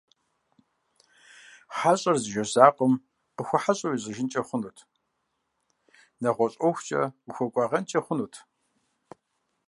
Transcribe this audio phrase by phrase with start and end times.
[1.75, 2.93] Хьэщӏэр зы жэщ закъуэм
[3.35, 4.77] къыхуэхьэщӏэу ежьэжынкӏэ хъунут,
[6.21, 8.33] нэгъуэщӏ ӏуэхукӏэ къыхуэкӏуагъэнкӏэ хъунут.